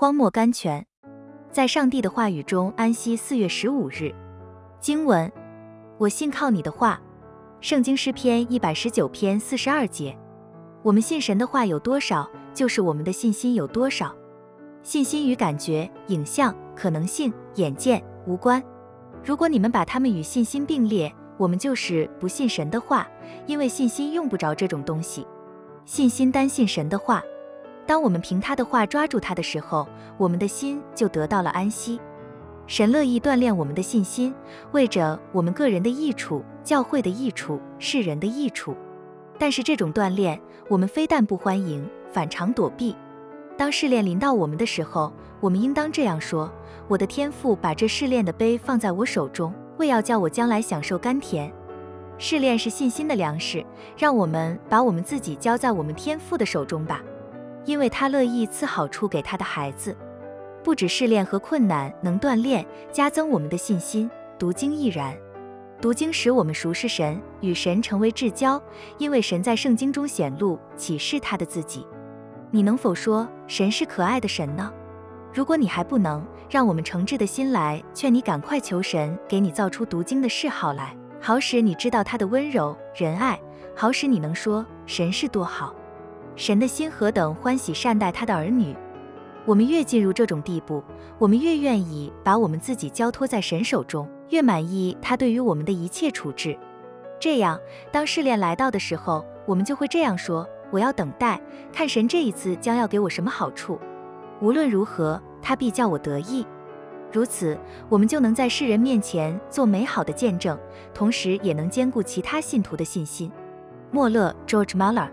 [0.00, 0.86] 荒漠甘泉，
[1.50, 3.16] 在上帝的话语中安息。
[3.16, 4.14] 四月十五日，
[4.78, 5.28] 经文：
[5.98, 7.00] 我信靠你的话。
[7.60, 10.16] 圣经诗篇一百十九篇四十二节。
[10.84, 14.14] 我们信神的话有多少，就是我们的信心有多少。
[14.84, 18.62] 信心与感觉、影像、可能性、眼见无关。
[19.24, 23.04] 如果你们把它们与信心并列，我们就是不信神的话，
[23.48, 25.26] 因为信心用不着这种东西。
[25.84, 27.20] 信心单信神的话。
[27.88, 29.88] 当我们凭他的话抓住他的时候，
[30.18, 31.98] 我们的心就得到了安息。
[32.66, 34.34] 神乐意锻炼我们的信心，
[34.72, 38.76] 为着我们个人的益处、教会的益处、世人的益处。
[39.38, 40.38] 但是这种锻炼，
[40.68, 42.94] 我们非但不欢迎，反常躲避。
[43.56, 45.10] 当试炼临到我们的时候，
[45.40, 46.52] 我们应当这样说：
[46.88, 51.50] 我的天父把这试炼的杯放在我手中，为要叫我将来享受甘甜。
[52.18, 53.64] 试炼是信心的粮食，
[53.96, 57.02] 让我们把我们自己交在我们天父的手中吧。
[57.68, 59.94] 因为他乐意赐好处给他的孩子，
[60.64, 65.14] 不止试炼和困难能锻炼、加增我们的信心，读经亦然。
[65.78, 68.58] 读经使我们熟识神，与神成为至交，
[68.96, 71.86] 因为神在圣经中显露、启示他的自己。
[72.50, 74.72] 你能否说神是可爱的神呢？
[75.34, 83.38] 如果你还不能，让我们诚挚的心来劝你赶快求神给你造出读经的嗜好来，好使你知道他的温柔仁爱，
[83.76, 85.74] 好使你能说神是多好。
[86.38, 88.72] 神的心何等欢喜善待他的儿女，
[89.44, 90.80] 我们越进入这种地步，
[91.18, 96.56] 我们越愿意把我们自己交托在神手中，越满意他对于我们的一切处置。
[97.18, 97.58] 这样，
[97.90, 101.40] 当试炼来到的时候，我们就会这样说：我要等待，
[101.72, 103.76] 看神这一次将要给我什么好处。
[104.40, 106.46] 无论如何，他必叫我得意。
[107.10, 110.56] 如此，我们就能在世人面前做美好的见证，
[110.94, 113.28] 同时也能兼顾其他信徒的信心。
[113.90, 115.08] 莫勒 George Muller